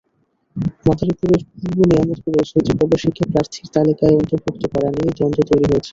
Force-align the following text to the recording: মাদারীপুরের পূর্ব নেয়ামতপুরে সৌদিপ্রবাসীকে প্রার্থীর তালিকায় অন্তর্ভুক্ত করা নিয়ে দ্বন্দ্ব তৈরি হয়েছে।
মাদারীপুরের 0.85 1.41
পূর্ব 1.51 1.79
নেয়ামতপুরে 1.89 2.39
সৌদিপ্রবাসীকে 2.49 3.23
প্রার্থীর 3.31 3.65
তালিকায় 3.75 4.17
অন্তর্ভুক্ত 4.19 4.63
করা 4.73 4.89
নিয়ে 4.91 5.11
দ্বন্দ্ব 5.17 5.39
তৈরি 5.49 5.65
হয়েছে। 5.69 5.89